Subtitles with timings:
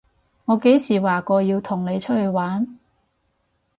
[0.45, 2.79] 我幾時話過要同你出去玩？